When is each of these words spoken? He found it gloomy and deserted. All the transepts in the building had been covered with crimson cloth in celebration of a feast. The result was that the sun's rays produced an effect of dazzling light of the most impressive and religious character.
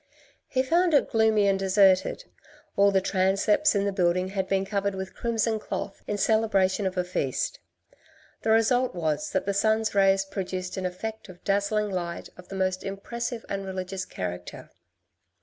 He 0.47 0.63
found 0.63 0.95
it 0.95 1.11
gloomy 1.11 1.47
and 1.47 1.59
deserted. 1.59 2.23
All 2.75 2.89
the 2.89 3.01
transepts 3.01 3.75
in 3.75 3.85
the 3.85 3.91
building 3.91 4.29
had 4.29 4.47
been 4.49 4.65
covered 4.65 4.95
with 4.95 5.13
crimson 5.13 5.59
cloth 5.59 6.01
in 6.07 6.17
celebration 6.17 6.87
of 6.87 6.97
a 6.97 7.03
feast. 7.03 7.59
The 8.41 8.49
result 8.49 8.95
was 8.95 9.29
that 9.29 9.45
the 9.45 9.53
sun's 9.53 9.93
rays 9.93 10.25
produced 10.25 10.75
an 10.75 10.87
effect 10.87 11.29
of 11.29 11.43
dazzling 11.43 11.91
light 11.91 12.29
of 12.35 12.47
the 12.47 12.55
most 12.55 12.83
impressive 12.83 13.45
and 13.47 13.63
religious 13.63 14.03
character. 14.03 14.71